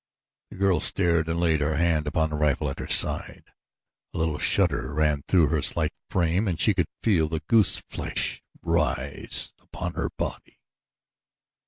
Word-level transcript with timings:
The 0.49 0.57
girl 0.57 0.79
started 0.79 1.29
and 1.29 1.39
laid 1.39 1.61
her 1.61 1.75
hand 1.75 2.07
upon 2.07 2.31
the 2.31 2.35
rifle 2.35 2.67
at 2.71 2.79
her 2.79 2.87
side. 2.87 3.43
A 4.15 4.17
little 4.17 4.39
shudder 4.39 4.95
ran 4.95 5.21
through 5.27 5.49
her 5.49 5.61
slight 5.61 5.93
frame 6.09 6.47
and 6.47 6.59
she 6.59 6.73
could 6.73 6.87
feel 7.03 7.27
the 7.27 7.41
goose 7.41 7.83
flesh 7.87 8.41
rise 8.63 9.53
upon 9.59 9.93
her 9.93 10.09
body. 10.17 10.59